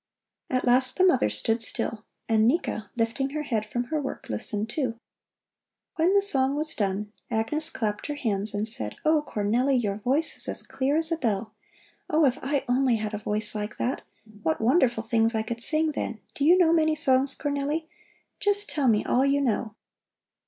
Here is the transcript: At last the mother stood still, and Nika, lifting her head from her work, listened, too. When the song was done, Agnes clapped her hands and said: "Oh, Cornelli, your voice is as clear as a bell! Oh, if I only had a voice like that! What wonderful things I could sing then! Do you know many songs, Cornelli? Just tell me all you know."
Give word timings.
At 0.49 0.65
last 0.65 0.97
the 0.97 1.05
mother 1.05 1.29
stood 1.29 1.61
still, 1.61 2.03
and 2.27 2.47
Nika, 2.47 2.89
lifting 2.95 3.29
her 3.29 3.43
head 3.43 3.67
from 3.67 3.83
her 3.93 4.01
work, 4.01 4.29
listened, 4.29 4.67
too. 4.67 4.97
When 5.95 6.15
the 6.15 6.23
song 6.23 6.55
was 6.55 6.73
done, 6.73 7.13
Agnes 7.29 7.69
clapped 7.69 8.07
her 8.07 8.15
hands 8.15 8.55
and 8.55 8.67
said: 8.67 8.95
"Oh, 9.05 9.21
Cornelli, 9.21 9.75
your 9.75 9.97
voice 9.97 10.35
is 10.35 10.47
as 10.47 10.63
clear 10.65 10.95
as 10.95 11.11
a 11.11 11.17
bell! 11.17 11.53
Oh, 12.09 12.25
if 12.25 12.39
I 12.41 12.65
only 12.67 12.95
had 12.95 13.13
a 13.13 13.19
voice 13.19 13.53
like 13.53 13.77
that! 13.77 14.01
What 14.41 14.59
wonderful 14.59 15.03
things 15.03 15.35
I 15.35 15.43
could 15.43 15.61
sing 15.61 15.91
then! 15.91 16.19
Do 16.33 16.45
you 16.45 16.57
know 16.57 16.73
many 16.73 16.95
songs, 16.95 17.35
Cornelli? 17.35 17.85
Just 18.39 18.69
tell 18.71 18.87
me 18.87 19.05
all 19.05 19.23
you 19.23 19.39
know." 19.39 19.75